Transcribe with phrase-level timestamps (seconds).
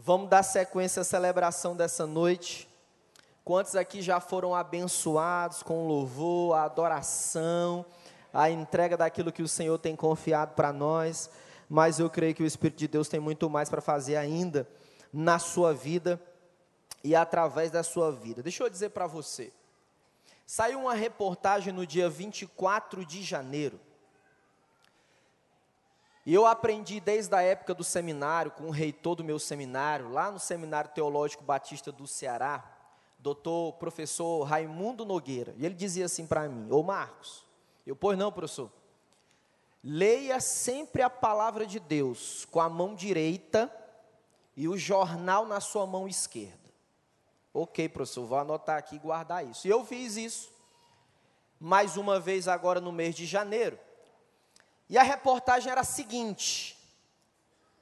[0.00, 2.68] Vamos dar sequência à celebração dessa noite.
[3.44, 7.84] Quantos aqui já foram abençoados com louvor, a adoração,
[8.32, 11.28] a entrega daquilo que o Senhor tem confiado para nós?
[11.68, 14.68] Mas eu creio que o Espírito de Deus tem muito mais para fazer ainda
[15.12, 16.22] na sua vida
[17.02, 18.40] e através da sua vida.
[18.40, 19.52] Deixa eu dizer para você.
[20.46, 23.80] Saiu uma reportagem no dia 24 de janeiro
[26.28, 30.30] e eu aprendi desde a época do seminário, com o reitor do meu seminário, lá
[30.30, 32.70] no Seminário Teológico Batista do Ceará,
[33.18, 35.54] doutor professor Raimundo Nogueira.
[35.56, 37.46] E ele dizia assim para mim: Ô Marcos,
[37.86, 38.70] eu, pois não, professor.
[39.82, 43.74] Leia sempre a palavra de Deus com a mão direita
[44.54, 46.68] e o jornal na sua mão esquerda.
[47.54, 49.66] Ok, professor, vou anotar aqui e guardar isso.
[49.66, 50.52] E eu fiz isso
[51.58, 53.78] mais uma vez agora no mês de janeiro.
[54.88, 56.78] E a reportagem era a seguinte: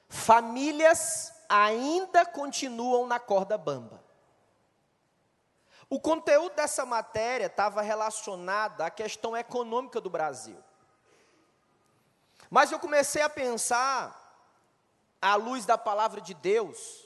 [0.08, 4.04] famílias ainda continuam na corda bamba.
[5.88, 10.58] O conteúdo dessa matéria estava relacionado à questão econômica do Brasil.
[12.50, 14.24] Mas eu comecei a pensar,
[15.20, 17.04] à luz da palavra de Deus,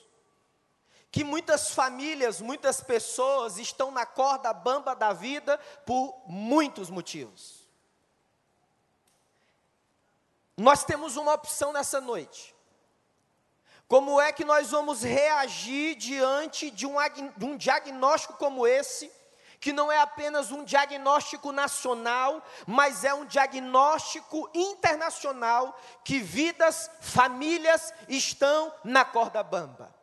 [1.10, 7.68] que muitas famílias, muitas pessoas estão na corda bamba da vida por muitos motivos.
[10.60, 12.54] Nós temos uma opção nessa noite.
[13.88, 16.96] Como é que nós vamos reagir diante de um,
[17.34, 19.10] de um, diagnóstico como esse,
[19.58, 27.94] que não é apenas um diagnóstico nacional, mas é um diagnóstico internacional, que vidas, famílias
[28.06, 29.94] estão na corda bamba.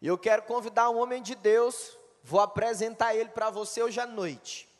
[0.00, 4.06] E eu quero convidar um homem de Deus, vou apresentar ele para você hoje à
[4.06, 4.73] noite.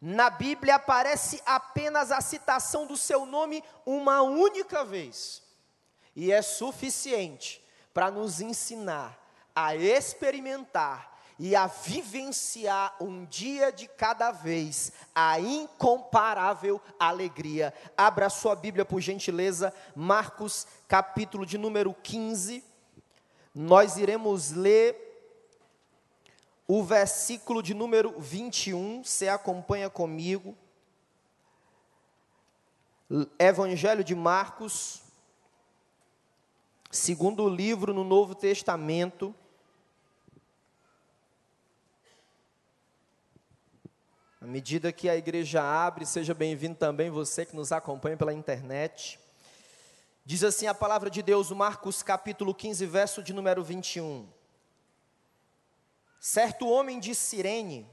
[0.00, 5.42] Na Bíblia aparece apenas a citação do seu nome uma única vez.
[6.14, 9.18] E é suficiente para nos ensinar
[9.54, 17.72] a experimentar e a vivenciar um dia de cada vez a incomparável alegria.
[17.96, 22.64] Abra sua Bíblia, por gentileza, Marcos, capítulo de número 15.
[23.54, 25.07] Nós iremos ler
[26.70, 30.54] o versículo de número 21, você acompanha comigo.
[33.38, 35.00] Evangelho de Marcos,
[36.90, 39.34] segundo livro no Novo Testamento.
[44.38, 49.18] À medida que a igreja abre, seja bem-vindo também você que nos acompanha pela internet.
[50.22, 54.37] Diz assim a palavra de Deus, Marcos capítulo 15, verso de número 21.
[56.18, 57.88] Certo homem de Cirene,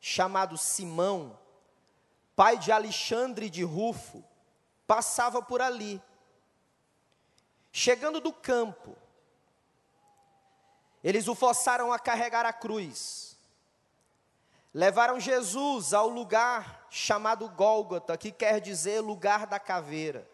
[0.00, 1.36] chamado Simão,
[2.36, 4.24] pai de Alexandre de Rufo,
[4.86, 6.00] passava por ali.
[7.72, 8.96] Chegando do campo,
[11.02, 13.36] eles o forçaram a carregar a cruz.
[14.72, 20.28] Levaram Jesus ao lugar chamado Gólgota, que quer dizer lugar da caveira.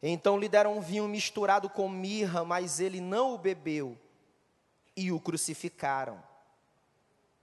[0.00, 3.98] Então lhe deram um vinho misturado com mirra, mas ele não o bebeu
[4.96, 6.22] e o crucificaram.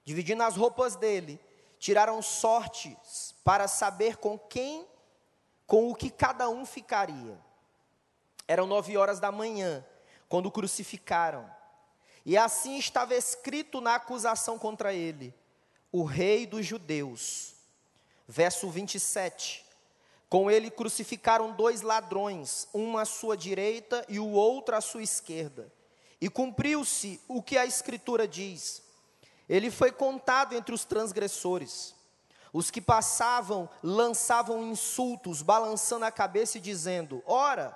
[0.03, 1.39] Dividindo as roupas dele,
[1.79, 4.85] tiraram sortes para saber com quem,
[5.65, 7.39] com o que cada um ficaria.
[8.47, 9.85] Eram nove horas da manhã,
[10.27, 11.49] quando o crucificaram.
[12.25, 15.33] E assim estava escrito na acusação contra ele:
[15.91, 17.55] o rei dos judeus.
[18.27, 19.65] Verso 27.
[20.29, 25.71] Com ele crucificaram dois ladrões, um à sua direita e o outro à sua esquerda.
[26.21, 28.83] E cumpriu-se o que a Escritura diz.
[29.49, 31.95] Ele foi contado entre os transgressores.
[32.53, 37.75] Os que passavam lançavam insultos, balançando a cabeça e dizendo: Ora,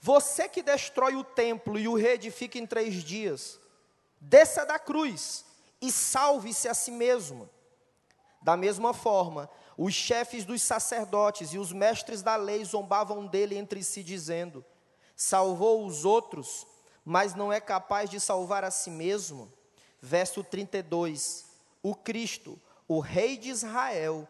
[0.00, 3.60] você que destrói o templo e o reedifica em três dias,
[4.20, 5.44] desça da cruz
[5.80, 7.48] e salve-se a si mesmo.
[8.42, 13.82] Da mesma forma, os chefes dos sacerdotes e os mestres da lei zombavam dele entre
[13.82, 14.64] si, dizendo:
[15.14, 16.66] Salvou os outros
[17.08, 19.50] mas não é capaz de salvar a si mesmo.
[20.02, 21.46] Verso 32:
[21.80, 24.28] O Cristo, o Rei de Israel,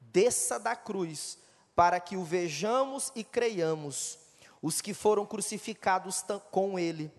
[0.00, 1.38] desça da cruz,
[1.76, 4.18] para que o vejamos e creiamos.
[4.60, 7.12] Os que foram crucificados com ele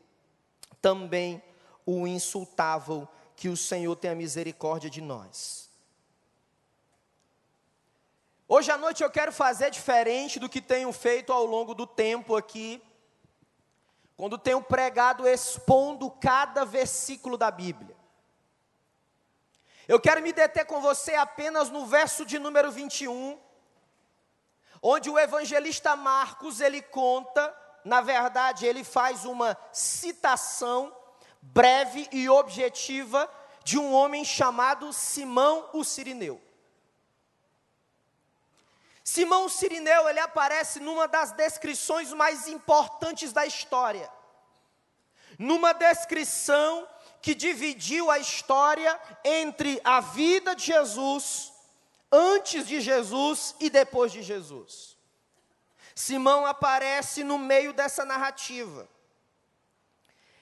[0.81, 1.41] também
[1.85, 5.69] o insultavam, que o Senhor tenha misericórdia de nós.
[8.47, 12.35] Hoje à noite eu quero fazer diferente do que tenho feito ao longo do tempo
[12.35, 12.81] aqui
[14.15, 17.95] quando tenho pregado expondo cada versículo da Bíblia.
[19.87, 23.39] Eu quero me deter com você apenas no verso de número 21,
[24.81, 30.95] onde o evangelista Marcos ele conta na verdade, ele faz uma citação
[31.41, 33.29] breve e objetiva
[33.63, 36.41] de um homem chamado Simão o Sirineu.
[39.03, 44.11] Simão Sirineu, ele aparece numa das descrições mais importantes da história.
[45.37, 46.87] Numa descrição
[47.21, 51.51] que dividiu a história entre a vida de Jesus,
[52.11, 54.97] antes de Jesus e depois de Jesus.
[55.95, 58.87] Simão aparece no meio dessa narrativa.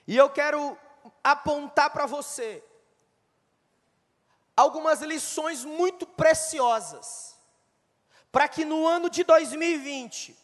[0.08, 0.78] E eu quero
[1.24, 2.64] apontar para você
[4.56, 7.39] algumas lições muito preciosas,
[8.32, 10.38] para que no ano de 2020,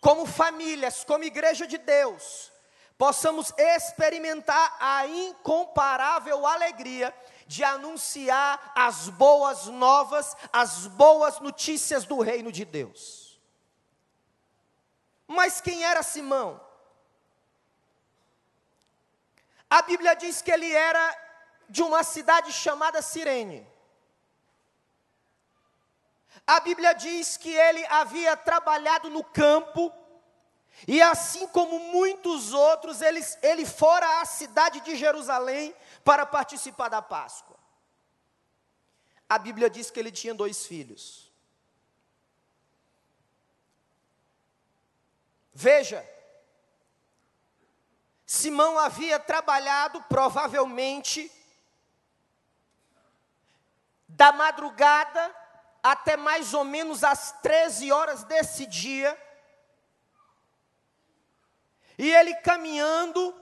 [0.00, 2.50] como famílias, como igreja de Deus,
[2.96, 7.14] possamos experimentar a incomparável alegria
[7.46, 13.40] de anunciar as boas novas, as boas notícias do reino de Deus.
[15.26, 16.60] Mas quem era Simão?
[19.68, 21.16] A Bíblia diz que ele era
[21.68, 23.66] de uma cidade chamada Cirene.
[26.46, 29.92] A Bíblia diz que ele havia trabalhado no campo,
[30.86, 35.74] e assim como muitos outros, ele, ele fora à cidade de Jerusalém
[36.04, 37.56] para participar da Páscoa.
[39.28, 41.32] A Bíblia diz que ele tinha dois filhos.
[45.54, 46.06] Veja,
[48.26, 51.30] Simão havia trabalhado provavelmente
[54.08, 55.41] da madrugada
[55.82, 59.18] até mais ou menos as 13 horas desse dia.
[61.98, 63.34] E ele caminhando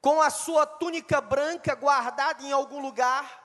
[0.00, 3.42] com a sua túnica branca guardada em algum lugar,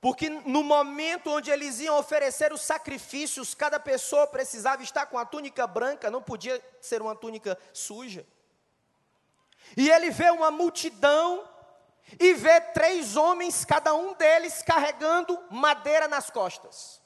[0.00, 5.24] porque no momento onde eles iam oferecer os sacrifícios, cada pessoa precisava estar com a
[5.24, 8.26] túnica branca, não podia ser uma túnica suja.
[9.76, 11.48] E ele vê uma multidão
[12.18, 17.02] e vê três homens, cada um deles carregando madeira nas costas.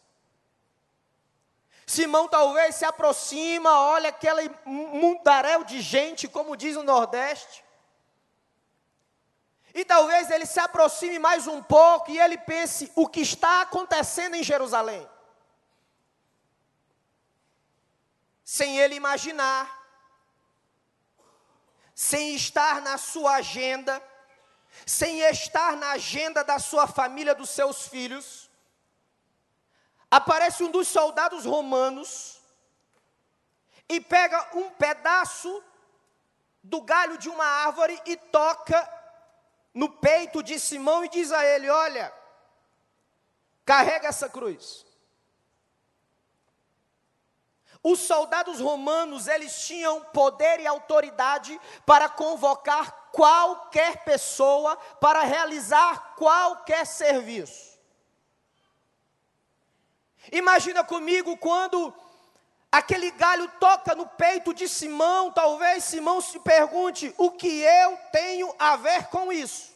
[1.86, 7.64] Simão talvez se aproxima, olha aquele mundaréu de gente, como diz o Nordeste.
[9.74, 14.34] E talvez ele se aproxime mais um pouco e ele pense o que está acontecendo
[14.34, 15.08] em Jerusalém.
[18.44, 19.80] Sem ele imaginar
[22.00, 24.02] sem estar na sua agenda,
[24.86, 28.50] sem estar na agenda da sua família, dos seus filhos,
[30.10, 32.40] aparece um dos soldados romanos
[33.88, 35.62] e pega um pedaço
[36.62, 38.88] do galho de uma árvore e toca
[39.72, 42.12] no peito de Simão e diz a ele: Olha,
[43.64, 44.86] carrega essa cruz.
[47.82, 56.86] Os soldados romanos, eles tinham poder e autoridade para convocar qualquer pessoa para realizar qualquer
[56.86, 57.78] serviço.
[60.32, 61.94] Imagina comigo quando
[62.70, 68.54] aquele galho toca no peito de Simão, talvez Simão se pergunte: o que eu tenho
[68.58, 69.70] a ver com isso?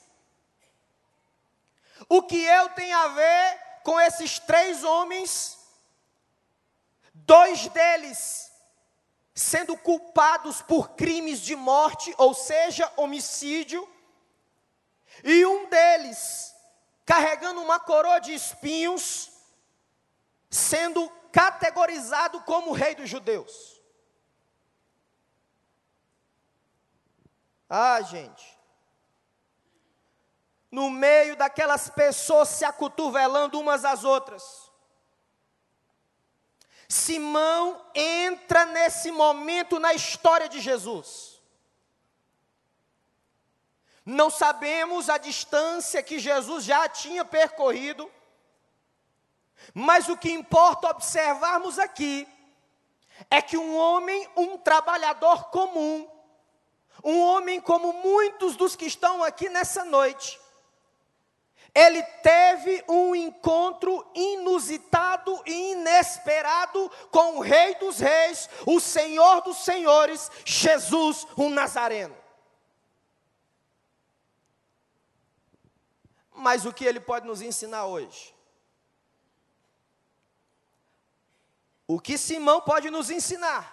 [2.08, 5.58] O que eu tenho a ver com esses três homens
[7.14, 8.52] dois deles
[9.34, 13.86] sendo culpados por crimes de morte, ou seja, homicídio,
[15.24, 16.54] e um deles
[17.04, 19.30] carregando uma coroa de espinhos,
[20.48, 23.82] sendo categorizado como rei dos judeus.
[27.68, 28.54] Ah, gente.
[30.70, 34.63] No meio daquelas pessoas se acotovelando umas às outras
[36.94, 41.42] Simão entra nesse momento na história de Jesus.
[44.06, 48.08] Não sabemos a distância que Jesus já tinha percorrido,
[49.74, 52.28] mas o que importa observarmos aqui
[53.28, 56.08] é que um homem, um trabalhador comum,
[57.02, 60.40] um homem como muitos dos que estão aqui nessa noite,
[61.74, 69.56] ele teve um encontro inusitado e inesperado com o Rei dos Reis, o Senhor dos
[69.64, 72.16] Senhores, Jesus, o Nazareno.
[76.32, 78.32] Mas o que ele pode nos ensinar hoje?
[81.88, 83.72] O que Simão pode nos ensinar?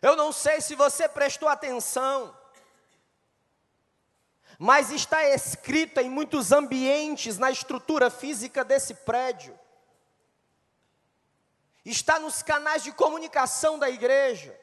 [0.00, 2.36] Eu não sei se você prestou atenção
[4.58, 9.58] mas está escrita em muitos ambientes na estrutura física desse prédio
[11.84, 14.58] está nos canais de comunicação da igreja.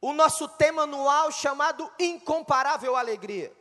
[0.00, 3.52] O nosso tema anual chamado Incomparável Alegria.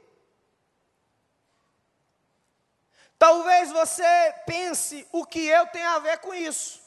[3.18, 4.06] Talvez você
[4.46, 6.87] pense o que eu tenho a ver com isso.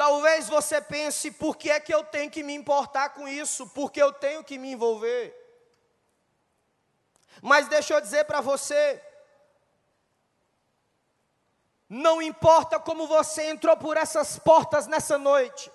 [0.00, 4.02] Talvez você pense por que é que eu tenho que me importar com isso, porque
[4.02, 5.36] eu tenho que me envolver.
[7.42, 8.98] Mas deixa eu dizer para você,
[11.86, 15.70] não importa como você entrou por essas portas nessa noite,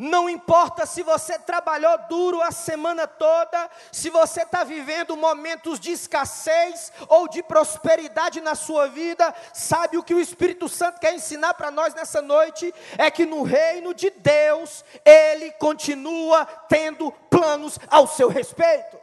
[0.00, 5.92] não importa se você trabalhou duro a semana toda, se você está vivendo momentos de
[5.92, 11.52] escassez ou de prosperidade na sua vida, sabe o que o Espírito Santo quer ensinar
[11.52, 12.74] para nós nessa noite?
[12.96, 18.98] É que no reino de Deus, Ele continua tendo planos ao seu respeito.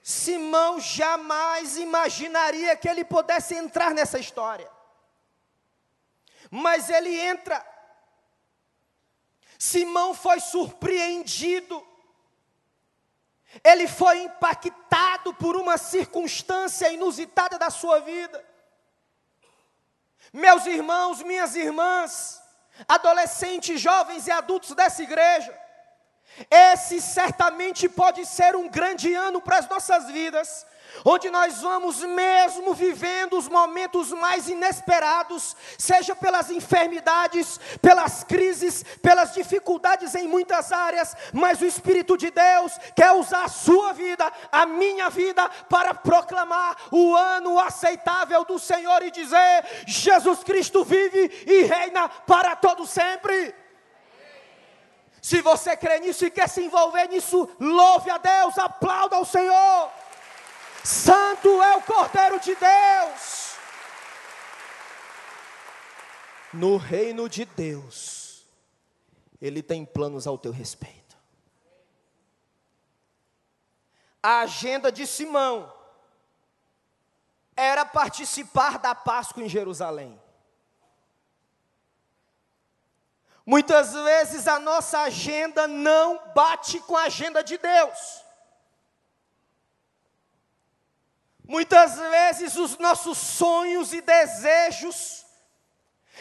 [0.00, 4.70] Simão jamais imaginaria que ele pudesse entrar nessa história.
[6.48, 7.66] Mas ele entra
[9.58, 11.86] Simão foi surpreendido,
[13.64, 18.44] ele foi impactado por uma circunstância inusitada da sua vida.
[20.32, 22.42] Meus irmãos, minhas irmãs,
[22.86, 25.65] adolescentes, jovens e adultos dessa igreja,
[26.50, 30.66] esse certamente pode ser um grande ano para as nossas vidas,
[31.04, 39.34] onde nós vamos mesmo vivendo os momentos mais inesperados, seja pelas enfermidades, pelas crises, pelas
[39.34, 44.66] dificuldades em muitas áreas, mas o Espírito de Deus quer usar a sua vida, a
[44.66, 51.62] minha vida, para proclamar o ano aceitável do Senhor e dizer: Jesus Cristo vive e
[51.62, 53.65] reina para todo sempre.
[55.26, 59.90] Se você crê nisso e quer se envolver nisso, louve a Deus, aplauda ao Senhor.
[60.84, 63.56] Santo é o Cordeiro de Deus.
[66.52, 68.46] No reino de Deus,
[69.42, 71.16] Ele tem planos ao teu respeito.
[74.22, 75.72] A agenda de Simão
[77.56, 80.22] era participar da Páscoa em Jerusalém.
[83.46, 88.24] Muitas vezes a nossa agenda não bate com a agenda de Deus.
[91.46, 95.24] Muitas vezes os nossos sonhos e desejos,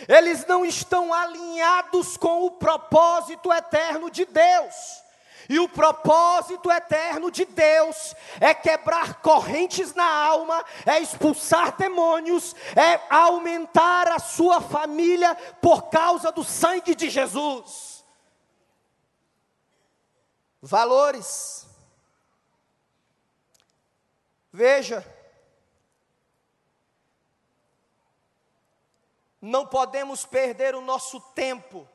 [0.08, 5.04] eles não estão alinhados com o propósito eterno de Deus.
[5.48, 13.00] E o propósito eterno de Deus é quebrar correntes na alma, é expulsar demônios, é
[13.10, 18.04] aumentar a sua família por causa do sangue de Jesus.
[20.62, 21.68] Valores.
[24.52, 25.06] Veja,
[29.42, 31.88] não podemos perder o nosso tempo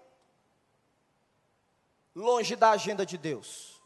[2.14, 3.81] longe da agenda de Deus.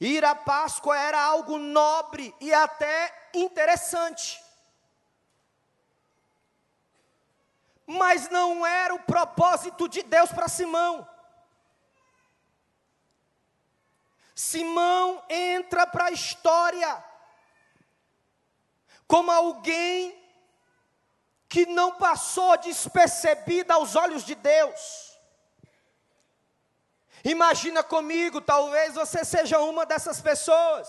[0.00, 4.40] Ir à Páscoa era algo nobre e até interessante.
[7.84, 11.08] Mas não era o propósito de Deus para Simão.
[14.34, 17.04] Simão entra para a história
[19.08, 20.16] como alguém
[21.48, 25.16] que não passou despercebida aos olhos de Deus.
[27.24, 30.88] Imagina comigo, talvez você seja uma dessas pessoas.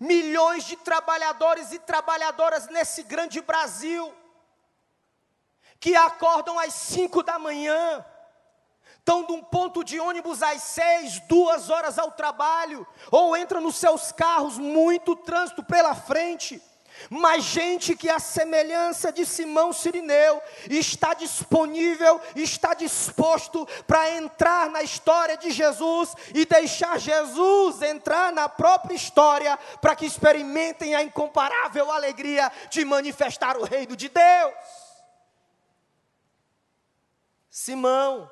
[0.00, 4.12] Milhões de trabalhadores e trabalhadoras nesse grande Brasil,
[5.78, 8.04] que acordam às cinco da manhã,
[8.98, 13.76] estão de um ponto de ônibus às seis, duas horas ao trabalho, ou entram nos
[13.76, 16.62] seus carros, muito trânsito pela frente,
[17.10, 24.82] mas gente que a semelhança de Simão Sirineu está disponível, está disposto para entrar na
[24.82, 31.90] história de Jesus e deixar Jesus entrar na própria história para que experimentem a incomparável
[31.90, 34.54] alegria de manifestar o reino de Deus.
[37.50, 38.30] Simão,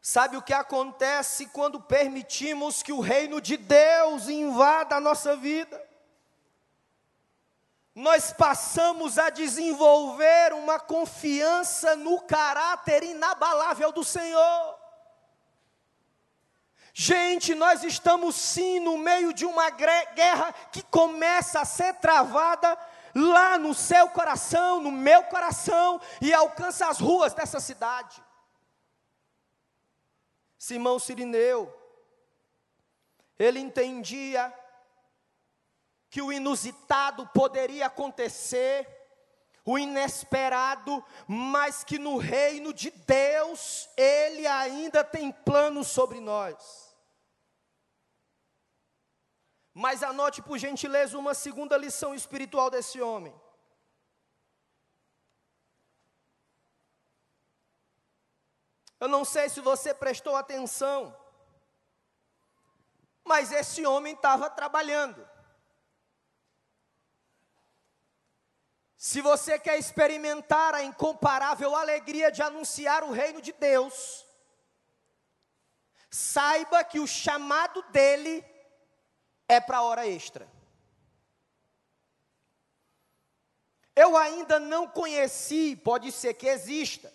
[0.00, 5.87] sabe o que acontece quando permitimos que o reino de Deus invada a nossa vida?
[7.98, 14.78] Nós passamos a desenvolver uma confiança no caráter inabalável do Senhor.
[16.94, 22.78] Gente, nós estamos sim no meio de uma guerra que começa a ser travada
[23.16, 28.22] lá no seu coração, no meu coração, e alcança as ruas dessa cidade.
[30.56, 31.76] Simão Sirineu,
[33.36, 34.54] ele entendia
[36.10, 38.86] que o inusitado poderia acontecer,
[39.64, 46.96] o inesperado, mas que no reino de Deus Ele ainda tem planos sobre nós.
[49.74, 53.34] Mas anote por gentileza uma segunda lição espiritual desse homem.
[58.98, 61.16] Eu não sei se você prestou atenção,
[63.22, 65.37] mas esse homem estava trabalhando.
[68.98, 74.26] Se você quer experimentar a incomparável alegria de anunciar o reino de Deus,
[76.10, 78.44] saiba que o chamado dele
[79.46, 80.50] é para hora extra.
[83.94, 87.14] Eu ainda não conheci, pode ser que exista,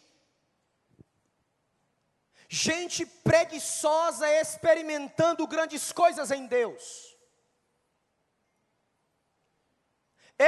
[2.47, 7.12] gente preguiçosa experimentando grandes coisas em Deus.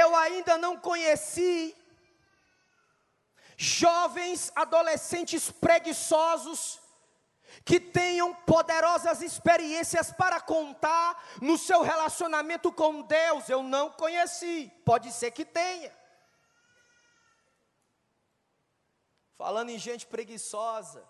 [0.02, 1.74] Eu ainda não conheci
[3.56, 6.80] jovens, adolescentes preguiçosos,
[7.64, 11.08] que tenham poderosas experiências para contar
[11.40, 13.48] no seu relacionamento com Deus.
[13.48, 15.92] Eu não conheci, pode ser que tenha.
[19.36, 21.06] Falando em gente preguiçosa,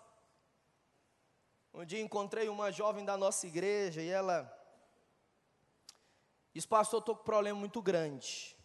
[1.73, 4.37] um dia encontrei uma jovem da nossa igreja e ela
[6.53, 8.57] disse: Pastor, estou com um problema muito grande.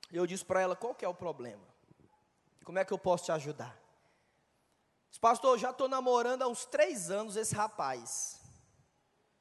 [0.17, 1.63] eu disse para ela: qual que é o problema?
[2.63, 3.79] Como é que eu posso te ajudar?
[5.09, 8.39] Disse, pastor, eu já estou namorando há uns três anos esse rapaz.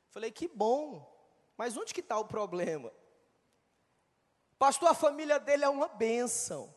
[0.08, 1.08] Falei, que bom,
[1.56, 2.92] mas onde que está o problema?
[4.58, 6.74] Pastor, a família dele é uma bênção.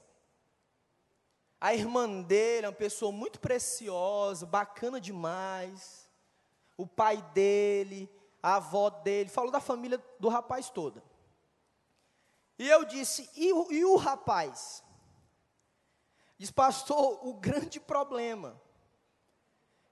[1.60, 6.10] A irmã dele é uma pessoa muito preciosa, bacana demais.
[6.78, 8.10] O pai dele,
[8.42, 11.04] a avó dele, falou da família do rapaz toda.
[12.64, 14.82] E eu disse: e, e o rapaz?
[16.38, 18.58] Diz, pastor, o grande problema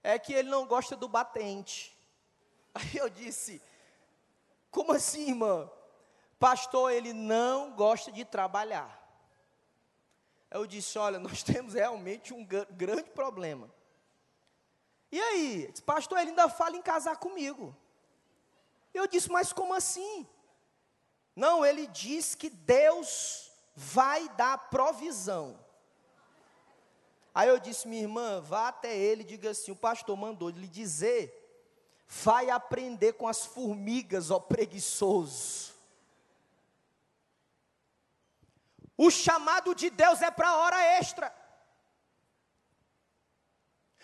[0.02, 1.94] é que ele não gosta do batente.
[2.74, 3.62] Aí eu disse:
[4.70, 5.70] como assim, irmã?
[6.40, 8.90] Pastor, ele não gosta de trabalhar.
[10.50, 13.70] Eu disse: olha, nós temos realmente um grande problema.
[15.12, 15.68] E aí?
[15.70, 17.76] Disse, pastor, ele ainda fala em casar comigo.
[18.94, 20.26] Eu disse: mas como assim?
[21.36, 25.60] Não, ele diz que Deus vai dar provisão.
[27.34, 31.38] Aí eu disse, minha irmã, vá até ele diga assim: o pastor mandou lhe dizer,
[32.08, 35.72] vai aprender com as formigas, ó preguiçoso.
[38.98, 41.34] O chamado de Deus é para hora extra.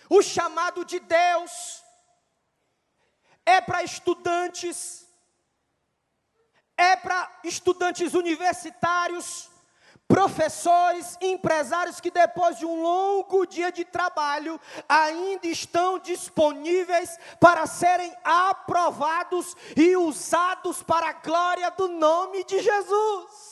[0.10, 1.84] O chamado de Deus
[3.46, 5.07] é para estudantes
[6.78, 9.50] é para estudantes universitários,
[10.08, 18.16] professores, empresários que depois de um longo dia de trabalho ainda estão disponíveis para serem
[18.24, 23.48] aprovados e usados para a glória do nome de Jesus.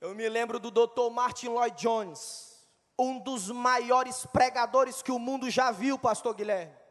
[0.00, 1.10] Eu me lembro do Dr.
[1.12, 2.66] Martin Lloyd Jones,
[2.98, 6.85] um dos maiores pregadores que o mundo já viu, pastor Guilherme.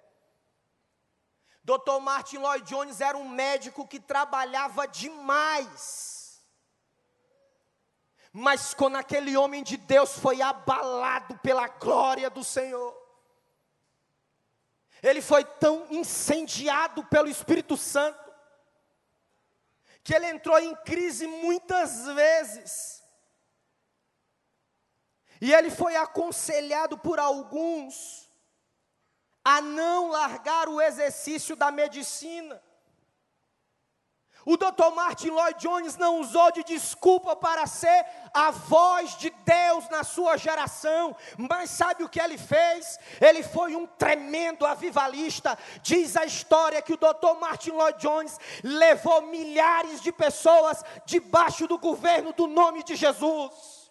[1.65, 1.99] Dr.
[1.99, 6.39] Martin Lloyd Jones era um médico que trabalhava demais.
[8.31, 12.95] Mas quando aquele homem de Deus foi abalado pela glória do Senhor,
[15.01, 18.31] ele foi tão incendiado pelo Espírito Santo,
[20.03, 23.03] que ele entrou em crise muitas vezes.
[25.41, 28.24] E ele foi aconselhado por alguns
[29.45, 32.59] a não largar o exercício da medicina.
[34.45, 34.93] O Dr.
[34.93, 40.37] Martin Lloyd Jones não usou de desculpa para ser a voz de Deus na sua
[40.37, 42.99] geração, mas sabe o que ele fez?
[43.19, 45.57] Ele foi um tremendo avivalista.
[45.81, 47.39] Diz a história que o Dr.
[47.39, 53.84] Martin Lloyd Jones levou milhares de pessoas debaixo do governo do nome de Jesus.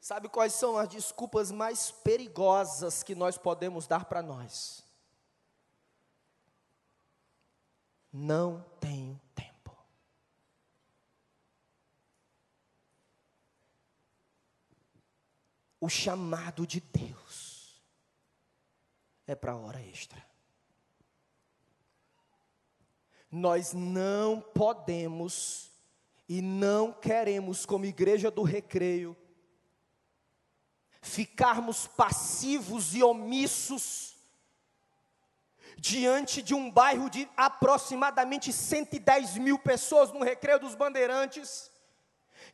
[0.00, 4.82] Sabe quais são as desculpas mais perigosas que nós podemos dar para nós?
[8.10, 9.76] Não tenho tempo.
[15.78, 17.80] O chamado de Deus
[19.26, 20.24] é para hora extra.
[23.30, 25.70] Nós não podemos
[26.26, 29.16] e não queremos, como igreja do recreio,
[31.00, 34.14] ficarmos passivos e omissos
[35.78, 41.69] diante de um bairro de aproximadamente 110 mil pessoas no Recreio dos Bandeirantes,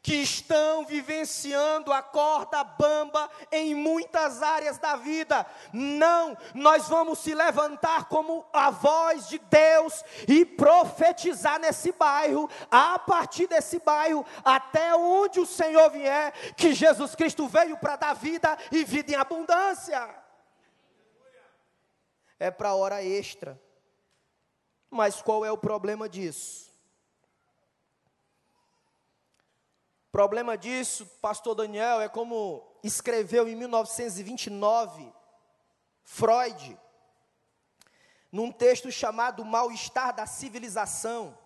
[0.07, 5.45] que estão vivenciando a corda bamba em muitas áreas da vida.
[5.73, 13.01] Não, nós vamos se levantar como a voz de Deus e profetizar nesse bairro, a
[13.01, 18.57] partir desse bairro, até onde o Senhor vier, que Jesus Cristo veio para dar vida
[18.71, 20.09] e vida em abundância.
[22.39, 23.61] É para hora extra.
[24.89, 26.66] Mas qual é o problema disso?
[30.17, 35.13] Problema disso, pastor Daniel, é como escreveu em 1929
[36.03, 36.81] Freud,
[38.33, 41.37] num texto chamado Mal-Estar da Civilização.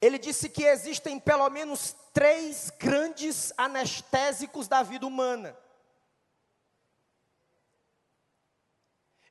[0.00, 5.58] Ele disse que existem pelo menos três grandes anestésicos da vida humana.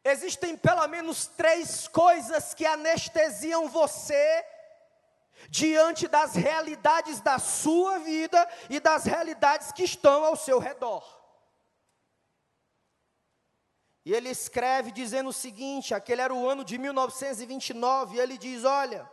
[0.04, 4.46] Existem pelo menos três coisas que anestesiam você
[5.50, 11.04] diante das realidades da sua vida e das realidades que estão ao seu redor.
[14.06, 18.66] E ele escreve dizendo o seguinte: aquele era o ano de 1929, e ele diz:
[18.66, 19.10] Olha,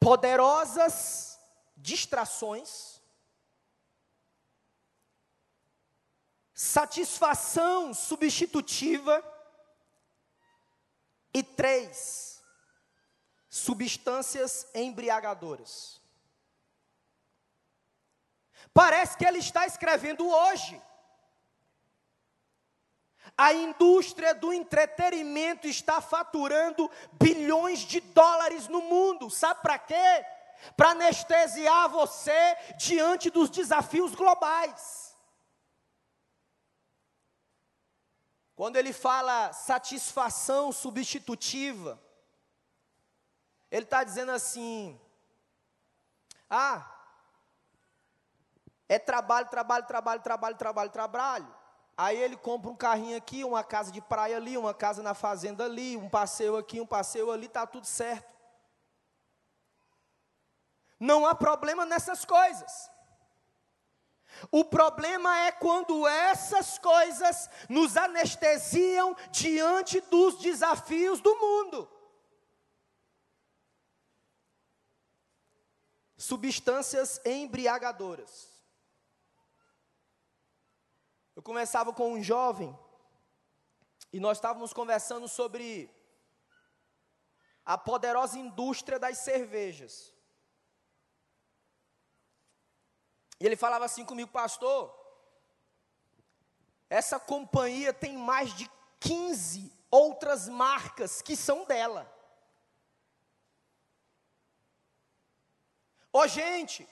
[0.00, 1.38] poderosas
[1.76, 3.02] distrações,
[6.54, 9.22] satisfação substitutiva,
[11.34, 12.35] e três,
[13.56, 16.00] substâncias embriagadoras.
[18.72, 20.80] Parece que ele está escrevendo hoje.
[23.36, 29.30] A indústria do entretenimento está faturando bilhões de dólares no mundo.
[29.30, 30.26] Sabe para quê?
[30.76, 35.14] Para anestesiar você diante dos desafios globais.
[38.54, 42.02] Quando ele fala satisfação substitutiva,
[43.70, 45.00] ele está dizendo assim:
[46.48, 46.90] ah,
[48.88, 51.54] é trabalho, trabalho, trabalho, trabalho, trabalho, trabalho.
[51.96, 55.64] Aí ele compra um carrinho aqui, uma casa de praia ali, uma casa na fazenda
[55.64, 58.36] ali, um passeio aqui, um passeio ali, está tudo certo.
[61.00, 62.90] Não há problema nessas coisas.
[64.50, 71.95] O problema é quando essas coisas nos anestesiam diante dos desafios do mundo.
[76.26, 78.52] Substâncias embriagadoras.
[81.36, 82.76] Eu começava com um jovem
[84.12, 85.88] e nós estávamos conversando sobre
[87.64, 90.12] a poderosa indústria das cervejas.
[93.38, 94.92] E ele falava assim comigo, pastor,
[96.90, 102.15] essa companhia tem mais de 15 outras marcas que são dela.
[106.16, 106.88] Ó oh, gente,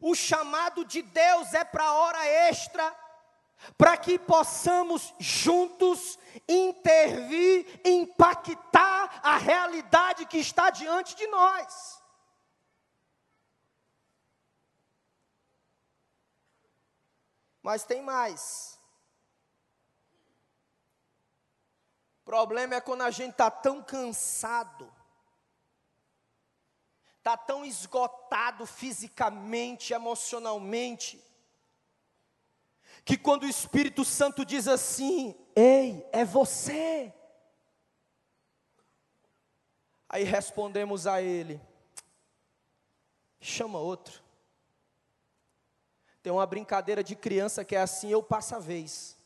[0.00, 2.96] o chamado de Deus é para hora extra,
[3.76, 6.16] para que possamos juntos
[6.46, 12.00] intervir, impactar a realidade que está diante de nós.
[17.60, 18.80] Mas tem mais.
[22.20, 24.95] O problema é quando a gente está tão cansado,
[27.26, 31.20] está tão esgotado fisicamente, emocionalmente,
[33.04, 37.12] que quando o Espírito Santo diz assim: Ei, é você.
[40.08, 41.60] Aí respondemos a ele:
[43.40, 44.22] chama outro.
[46.22, 49.16] Tem uma brincadeira de criança que é assim: eu passo a vez.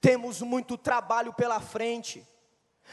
[0.00, 2.24] Temos muito trabalho pela frente.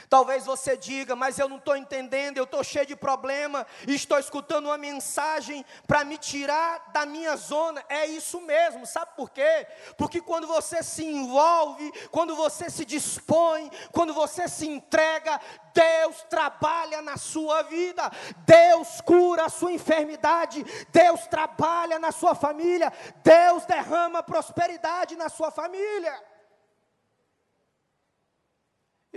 [0.09, 4.67] Talvez você diga, mas eu não estou entendendo, eu estou cheio de problema, estou escutando
[4.67, 7.83] uma mensagem para me tirar da minha zona.
[7.89, 9.67] É isso mesmo, sabe por quê?
[9.97, 15.39] Porque quando você se envolve, quando você se dispõe, quando você se entrega,
[15.73, 18.11] Deus trabalha na sua vida,
[18.45, 22.91] Deus cura a sua enfermidade, Deus trabalha na sua família,
[23.23, 26.36] Deus derrama prosperidade na sua família.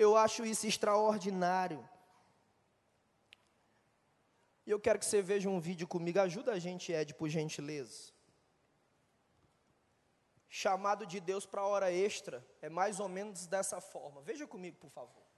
[0.04, 1.80] Eu acho isso extraordinário.
[4.66, 6.18] E eu quero que você veja um vídeo comigo.
[6.18, 8.12] Ajuda a gente, Ed, por gentileza.
[10.48, 14.22] Chamado de Deus para hora extra é mais ou menos dessa forma.
[14.22, 15.29] Veja comigo, por favor.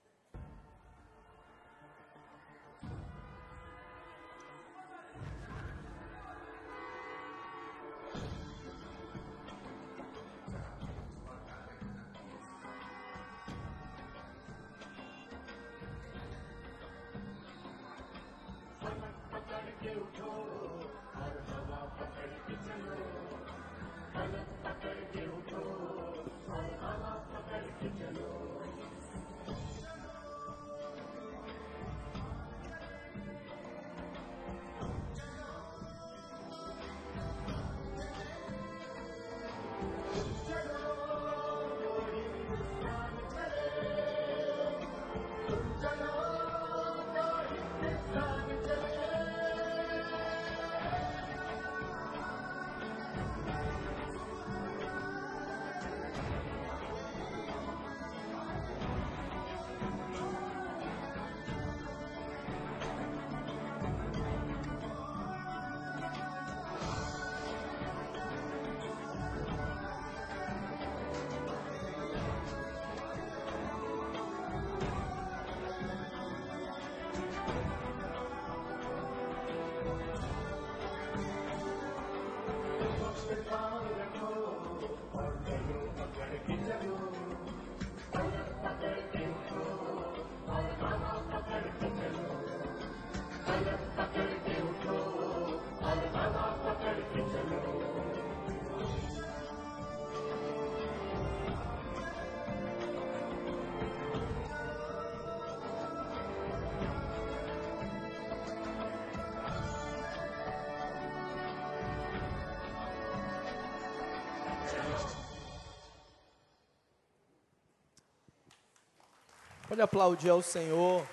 [119.73, 121.09] Pode aplaudir ao Senhor.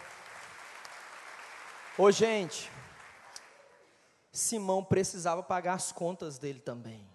[1.97, 2.69] Ô, gente,
[4.33, 7.07] Simão precisava pagar as contas dele também.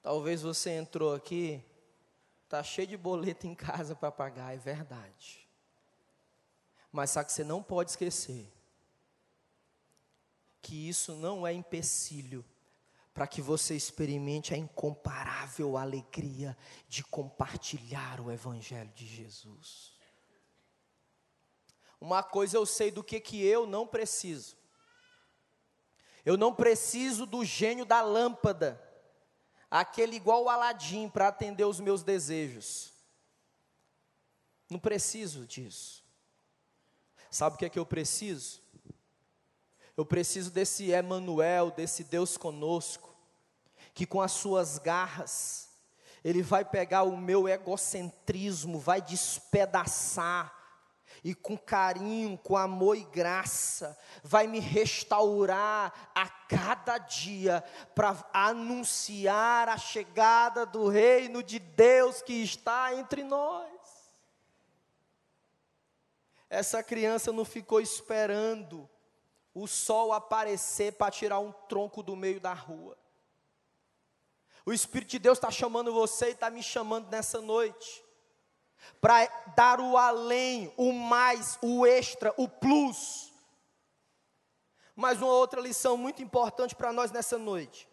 [0.00, 1.60] Talvez você entrou aqui,
[2.48, 5.44] tá cheio de boleto em casa para pagar, é verdade.
[6.92, 8.48] Mas sabe que você não pode esquecer
[10.62, 12.44] que isso não é empecilho
[13.18, 16.56] para que você experimente a incomparável alegria
[16.88, 19.98] de compartilhar o Evangelho de Jesus.
[22.00, 24.56] Uma coisa eu sei do que, que eu não preciso.
[26.24, 28.80] Eu não preciso do gênio da lâmpada,
[29.68, 32.92] aquele igual o Aladim para atender os meus desejos.
[34.70, 36.04] Não preciso disso.
[37.32, 38.62] Sabe o que é que eu preciso?
[39.96, 43.07] Eu preciso desse Emanuel, desse Deus conosco,
[43.98, 45.70] que com as suas garras,
[46.22, 50.56] Ele vai pegar o meu egocentrismo, vai despedaçar,
[51.24, 59.68] e com carinho, com amor e graça, vai me restaurar a cada dia para anunciar
[59.68, 63.68] a chegada do reino de Deus que está entre nós.
[66.48, 68.88] Essa criança não ficou esperando
[69.52, 72.96] o sol aparecer para tirar um tronco do meio da rua.
[74.68, 78.04] O Espírito de Deus está chamando você e está me chamando nessa noite.
[79.00, 79.26] Para
[79.56, 83.32] dar o além, o mais, o extra, o plus.
[84.94, 87.88] Mas uma outra lição muito importante para nós nessa noite.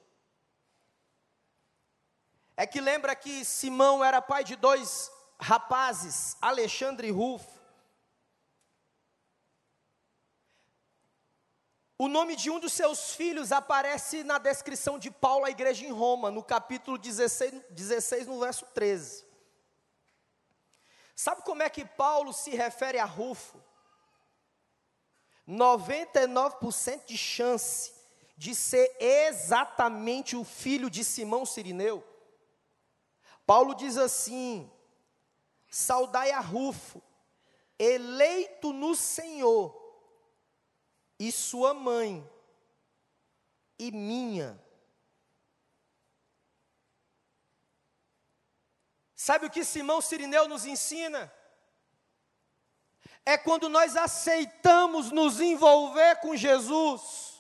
[2.58, 5.10] É que lembra que Simão era pai de dois
[5.40, 7.58] rapazes, Alexandre e Rufo.
[11.98, 15.92] O nome de um dos seus filhos aparece na descrição de Paulo à igreja em
[15.92, 19.26] Roma, no capítulo 16, 16 no verso 13.
[21.16, 23.64] Sabe como é que Paulo se refere a Rufo?
[25.48, 27.94] 99% de chance
[28.36, 32.06] de ser exatamente o filho de Simão Sirineu.
[33.46, 34.70] Paulo diz assim:
[35.70, 37.02] Saudai a Rufo,
[37.80, 39.85] eleito no Senhor
[41.20, 42.28] e sua mãe
[43.80, 44.62] e minha.
[49.16, 51.34] Sabe o que Simão Sirineu nos ensina?
[53.26, 57.36] É quando nós aceitamos nos envolver com Jesus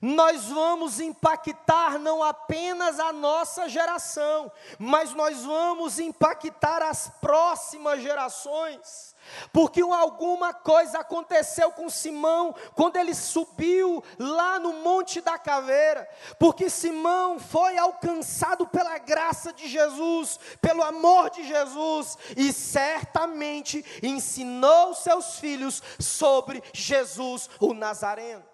[0.00, 9.13] nós vamos impactar não apenas a nossa geração, mas nós vamos impactar as próximas gerações.
[9.52, 16.08] Porque alguma coisa aconteceu com Simão quando ele subiu lá no Monte da Caveira,
[16.38, 24.94] porque Simão foi alcançado pela graça de Jesus, pelo amor de Jesus, e certamente ensinou
[24.94, 28.44] seus filhos sobre Jesus, o Nazareno.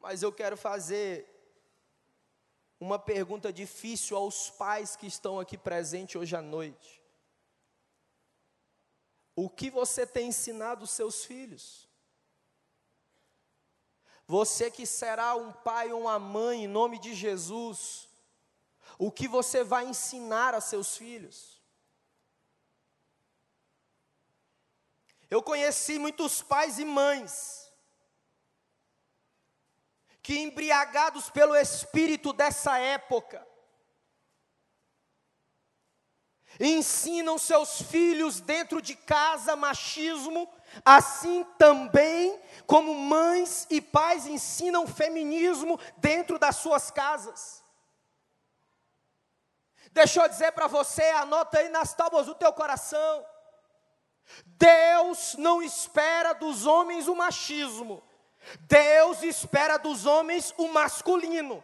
[0.00, 1.28] Mas eu quero fazer
[2.80, 7.01] uma pergunta difícil aos pais que estão aqui presentes hoje à noite.
[9.34, 11.88] O que você tem ensinado os seus filhos?
[14.26, 18.08] Você que será um pai ou uma mãe, em nome de Jesus,
[18.98, 21.60] o que você vai ensinar a seus filhos?
[25.30, 27.72] Eu conheci muitos pais e mães
[30.22, 33.46] que, embriagados pelo espírito dessa época,
[36.60, 40.48] ensinam seus filhos dentro de casa machismo,
[40.84, 47.62] assim também como mães e pais ensinam feminismo dentro das suas casas.
[49.92, 53.26] Deixa eu dizer para você, anota aí nas tábuas do teu coração.
[54.46, 58.02] Deus não espera dos homens o machismo,
[58.60, 61.62] Deus espera dos homens o masculino.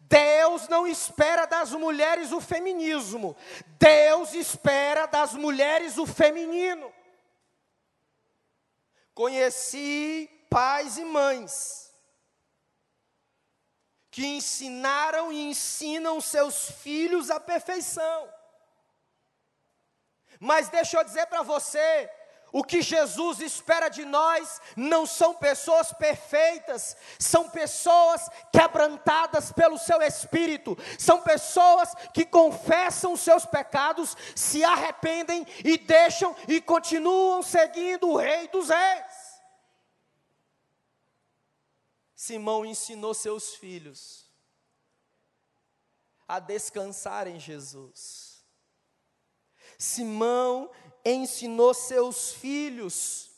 [0.00, 3.36] Deus não espera das mulheres o feminismo,
[3.78, 6.92] Deus espera das mulheres o feminino.
[9.14, 11.92] Conheci pais e mães
[14.10, 18.30] que ensinaram e ensinam seus filhos à perfeição.
[20.38, 22.10] Mas deixa eu dizer para você,
[22.52, 30.02] o que Jesus espera de nós não são pessoas perfeitas, são pessoas quebrantadas pelo seu
[30.02, 38.16] espírito, são pessoas que confessam seus pecados, se arrependem e deixam e continuam seguindo o
[38.18, 39.22] Rei dos Reis.
[42.14, 44.30] Simão ensinou seus filhos
[46.28, 48.32] a descansar em Jesus.
[49.78, 50.70] Simão
[51.04, 53.30] ensinou seus filhos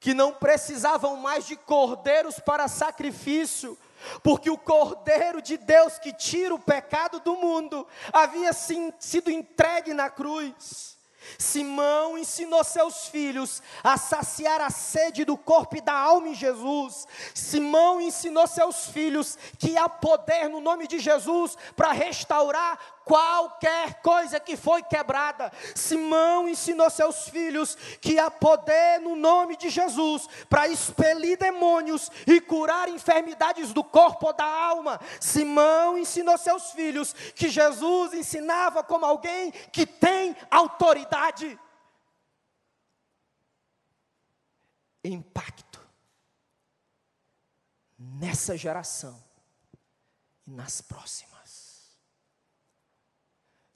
[0.00, 3.76] que não precisavam mais de cordeiros para sacrifício,
[4.22, 9.92] porque o cordeiro de Deus que tira o pecado do mundo havia sim, sido entregue
[9.92, 10.96] na cruz.
[11.36, 17.06] Simão ensinou seus filhos a saciar a sede do corpo e da alma em Jesus.
[17.34, 24.38] Simão ensinou seus filhos que há poder no nome de Jesus para restaurar qualquer coisa
[24.38, 25.50] que foi quebrada.
[25.74, 32.40] Simão ensinou seus filhos que há poder no nome de Jesus para expelir demônios e
[32.40, 35.00] curar enfermidades do corpo ou da alma.
[35.18, 41.58] Simão ensinou seus filhos que Jesus ensinava como alguém que tem autoridade.
[45.02, 45.80] Impacto
[47.98, 49.18] nessa geração
[50.46, 51.37] e nas próximas.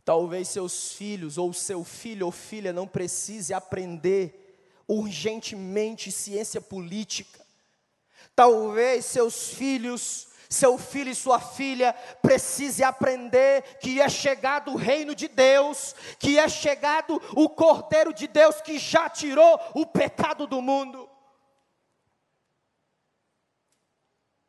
[0.05, 4.43] Talvez seus filhos, ou seu filho ou filha, não precise aprender
[4.89, 7.41] urgentemente ciência política.
[8.35, 15.15] Talvez seus filhos, seu filho e sua filha precise aprender que é chegado o reino
[15.15, 20.61] de Deus, que é chegado o Cordeiro de Deus que já tirou o pecado do
[20.61, 21.09] mundo.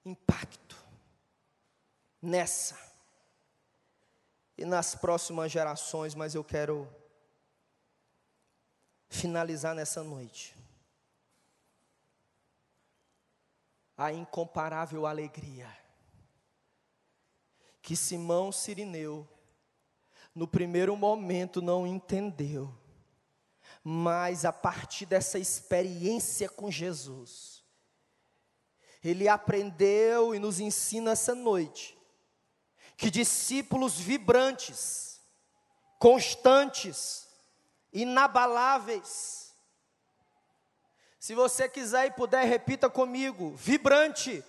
[0.03, 0.75] Impacto
[2.21, 2.82] nessa
[4.57, 6.87] e nas próximas gerações, mas eu quero
[9.09, 10.55] finalizar nessa noite.
[13.95, 15.67] A incomparável alegria
[17.81, 19.27] que Simão Sirineu,
[20.33, 22.73] no primeiro momento, não entendeu,
[23.83, 27.61] mas a partir dessa experiência com Jesus,
[29.03, 32.01] ele aprendeu e nos ensina essa noite
[33.03, 35.19] que discípulos vibrantes,
[35.99, 37.27] constantes,
[37.91, 39.53] inabaláveis.
[41.19, 44.41] Se você quiser e puder, repita comigo: vibrante.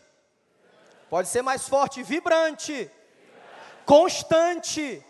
[1.10, 2.88] Pode ser mais forte: vibrante,
[3.84, 5.04] constante,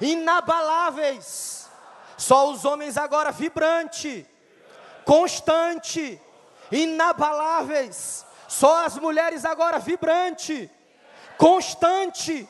[0.00, 1.68] inabaláveis.
[2.16, 4.26] Só os homens agora vibrante,
[5.04, 6.18] constante,
[6.72, 8.24] inabaláveis.
[8.48, 10.70] Só as mulheres agora vibrante,
[11.36, 12.48] constante,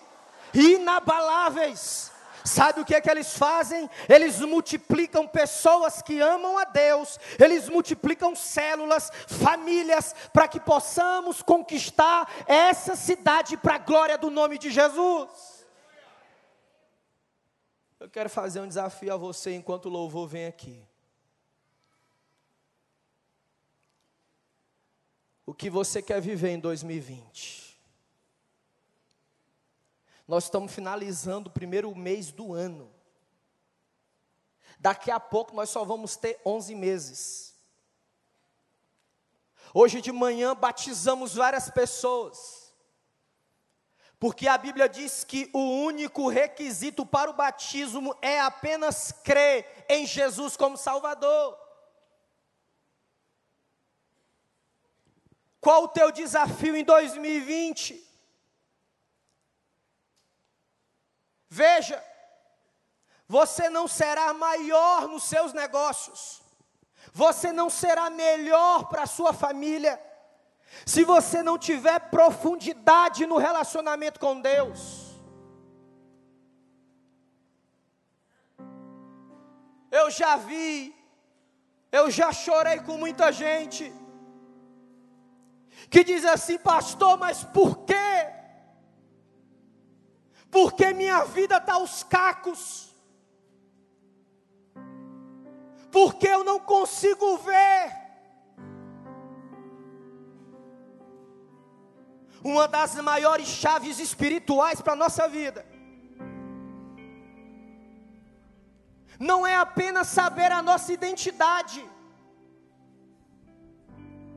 [0.54, 2.12] inabaláveis.
[2.44, 3.88] Sabe o que é que eles fazem?
[4.08, 12.30] Eles multiplicam pessoas que amam a Deus, eles multiplicam células, famílias, para que possamos conquistar
[12.46, 15.66] essa cidade para a glória do nome de Jesus.
[18.00, 20.82] Eu quero fazer um desafio a você enquanto o louvor vem aqui.
[25.44, 27.67] O que você quer viver em 2020?
[30.28, 32.92] Nós estamos finalizando o primeiro mês do ano.
[34.78, 37.58] Daqui a pouco nós só vamos ter 11 meses.
[39.72, 42.74] Hoje de manhã batizamos várias pessoas.
[44.20, 50.04] Porque a Bíblia diz que o único requisito para o batismo é apenas crer em
[50.04, 51.58] Jesus como Salvador.
[55.58, 58.07] Qual o teu desafio em 2020?
[61.48, 62.02] Veja,
[63.26, 66.42] você não será maior nos seus negócios,
[67.12, 70.00] você não será melhor para a sua família,
[70.84, 75.08] se você não tiver profundidade no relacionamento com Deus.
[79.90, 80.94] Eu já vi,
[81.90, 83.90] eu já chorei com muita gente
[85.90, 88.07] que diz assim, pastor, mas por quê?
[90.50, 92.94] Porque minha vida está aos cacos.
[95.90, 97.96] Porque eu não consigo ver.
[102.42, 105.66] Uma das maiores chaves espirituais para a nossa vida
[109.18, 111.84] não é apenas saber a nossa identidade.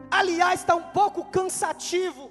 [0.10, 2.31] Aliás, está um pouco cansativo.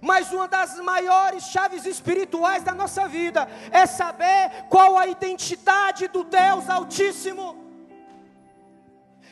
[0.00, 6.24] Mas uma das maiores chaves espirituais da nossa vida é saber qual a identidade do
[6.24, 7.66] Deus Altíssimo.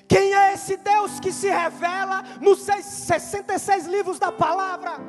[0.09, 5.01] Quem é esse Deus que se revela nos 66 livros da palavra?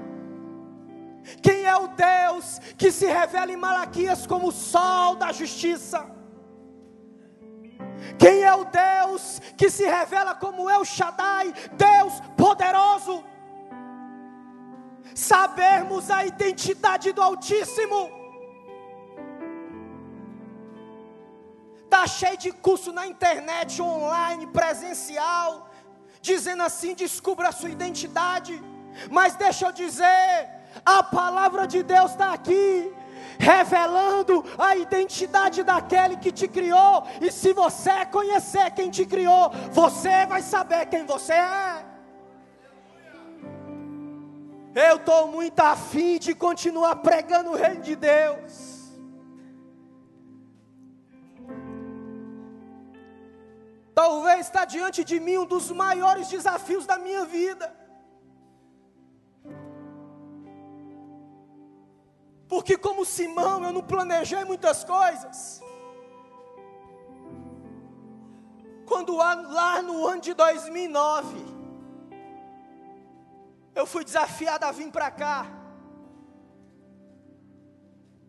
[1.41, 6.09] Quem é o Deus que se revela em Malaquias como o sol da justiça?
[8.17, 13.23] Quem é o Deus que se revela como El Shaddai, Deus poderoso?
[15.17, 18.01] Sabermos a identidade do Altíssimo.
[21.85, 25.71] Está cheio de curso na internet, online, presencial,
[26.21, 28.61] dizendo assim: descubra a sua identidade.
[29.09, 30.51] Mas deixa eu dizer,
[30.85, 32.93] a palavra de Deus está aqui,
[33.39, 37.03] revelando a identidade daquele que te criou.
[37.19, 41.86] E se você conhecer quem te criou, você vai saber quem você é.
[44.79, 48.91] Eu estou muito afim de continuar pregando o reino de Deus.
[53.95, 57.75] Talvez está diante de mim um dos maiores desafios da minha vida.
[62.47, 65.59] Porque, como Simão, eu não planejei muitas coisas.
[68.85, 71.56] Quando lá no ano de 2009,
[73.77, 75.45] eu fui desafiado a vir para cá.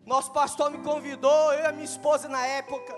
[0.05, 2.95] Nosso pastor me convidou, eu e a minha esposa na época.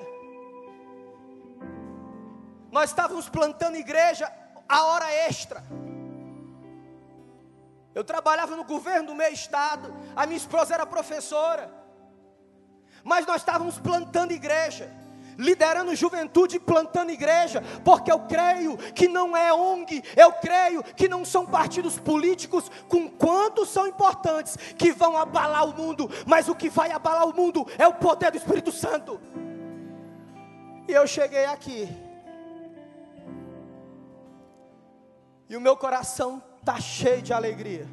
[2.70, 4.32] Nós estávamos plantando igreja
[4.68, 5.64] a hora extra.
[7.95, 11.74] Eu trabalhava no governo do meu estado, a minha esposa era professora.
[13.04, 14.91] Mas nós estávamos plantando igreja,
[15.42, 21.26] liderando juventude plantando igreja, porque eu creio que não é ONG, eu creio que não
[21.26, 26.70] são partidos políticos, com quantos são importantes, que vão abalar o mundo, mas o que
[26.70, 29.20] vai abalar o mundo é o poder do Espírito Santo.
[30.88, 31.89] E eu cheguei aqui,
[35.50, 37.88] e o meu coração está cheio de alegria.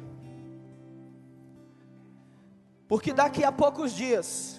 [2.87, 4.58] Porque daqui a poucos dias,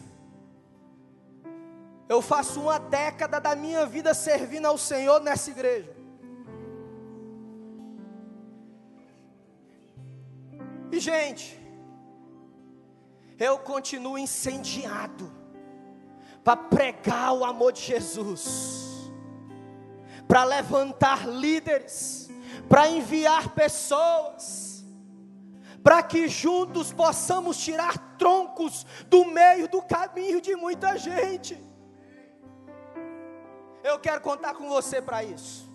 [2.11, 5.91] eu faço uma década da minha vida servindo ao Senhor nessa igreja.
[10.93, 11.59] E, gente,
[13.39, 15.33] eu continuo incendiado
[16.45, 19.11] para pregar o amor de Jesus,
[20.29, 22.31] para levantar líderes
[22.71, 24.85] para enviar pessoas,
[25.83, 31.59] para que juntos possamos tirar troncos do meio do caminho de muita gente.
[33.83, 35.71] Eu quero contar com você para isso.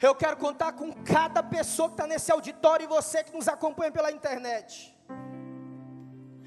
[0.00, 3.90] Eu quero contar com cada pessoa que está nesse auditório e você que nos acompanha
[3.90, 4.94] pela internet.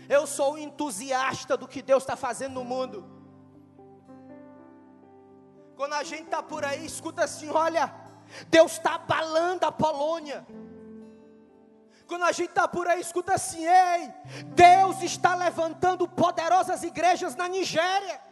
[0.09, 3.05] Eu sou um entusiasta do que Deus está fazendo no mundo.
[5.75, 7.93] Quando a gente está por aí, escuta assim: olha,
[8.47, 10.45] Deus está abalando a Polônia.
[12.07, 14.13] Quando a gente está por aí, escuta assim: ei,
[14.47, 18.26] Deus está levantando poderosas igrejas na Nigéria.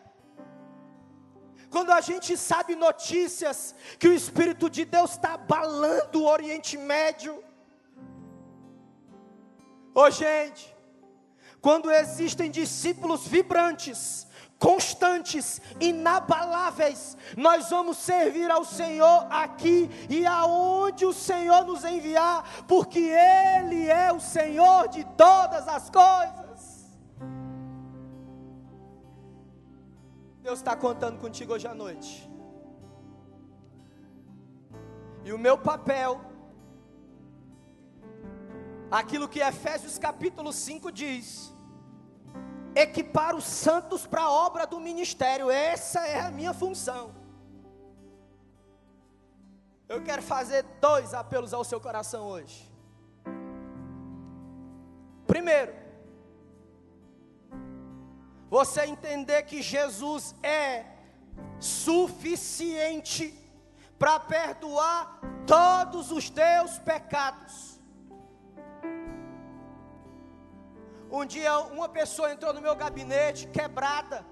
[1.69, 7.43] Quando a gente sabe notícias que o Espírito de Deus está abalando o Oriente Médio.
[9.93, 10.75] Ô oh, gente,
[11.61, 14.27] quando existem discípulos vibrantes,
[14.59, 17.17] constantes, inabaláveis.
[17.35, 24.11] Nós vamos servir ao Senhor aqui e aonde o Senhor nos enviar, porque Ele é
[24.11, 26.44] o Senhor de todas as coisas.
[30.45, 32.29] Deus está contando contigo hoje à noite.
[35.23, 36.21] E o meu papel,
[38.91, 41.51] aquilo que Efésios capítulo 5 diz,
[42.75, 47.15] equipar os santos para a obra do ministério, essa é a minha função.
[49.89, 52.71] Eu quero fazer dois apelos ao seu coração hoje.
[55.25, 55.84] Primeiro,
[58.49, 60.85] você entender que Jesus é
[61.59, 63.33] suficiente
[63.97, 67.79] para perdoar todos os teus pecados.
[71.11, 74.25] Um dia uma pessoa entrou no meu gabinete quebrada.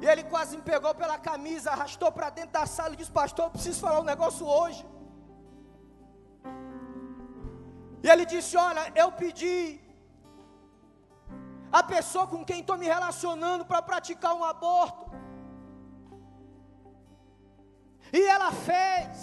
[0.00, 3.46] E ele quase me pegou pela camisa, arrastou para dentro da sala e disse: Pastor,
[3.46, 4.84] eu preciso falar um negócio hoje.
[8.02, 9.80] E ele disse: Olha, eu pedi
[11.78, 15.10] a pessoa com quem estou me relacionando para praticar um aborto.
[18.12, 19.18] E ela fez.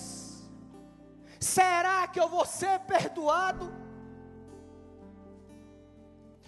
[1.40, 3.72] Será que eu vou ser perdoado?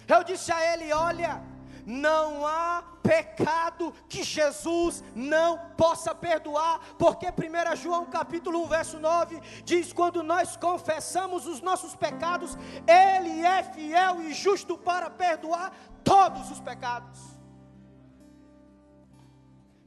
[0.06, 1.42] Eu disse a ele: Olha,
[1.86, 9.40] não há pecado que Jesus não possa perdoar, porque 1 João capítulo 1, verso 9
[9.64, 15.72] diz: quando nós confessamos os nossos pecados, Ele é fiel e justo para perdoar
[16.04, 17.18] todos os pecados.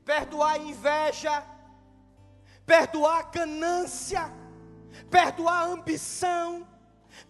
[0.03, 1.43] Perdoar a inveja,
[2.65, 4.31] perdoar a ganância,
[5.09, 6.67] perdoar a ambição,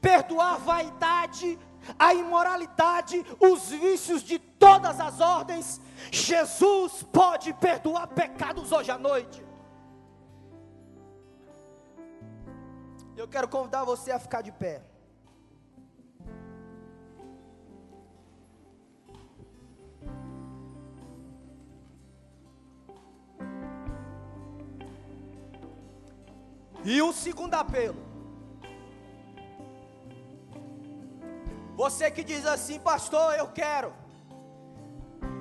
[0.01, 1.59] perdoar a vaidade,
[1.97, 5.81] a imoralidade, os vícios de todas as ordens.
[6.11, 9.45] Jesus pode perdoar pecados hoje à noite.
[13.15, 14.83] Eu quero convidar você a ficar de pé.
[26.91, 28.01] E o segundo apelo.
[31.75, 33.91] Você que diz assim, pastor, eu quero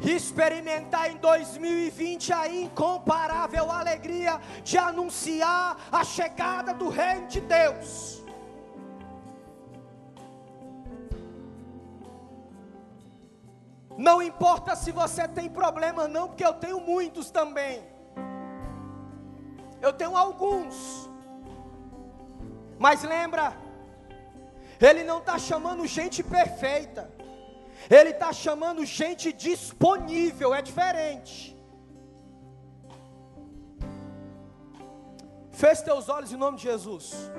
[0.01, 8.25] experimentar em 2020 a incomparável alegria de anunciar a chegada do Reino de Deus.
[13.97, 17.85] Não importa se você tem problema, não, porque eu tenho muitos também.
[19.81, 21.09] Eu tenho alguns.
[22.79, 23.57] Mas lembra,
[24.81, 27.11] Ele não está chamando gente perfeita,
[27.91, 31.57] Ele está chamando gente disponível, é diferente.
[35.53, 37.31] Feche teus olhos em nome de Jesus.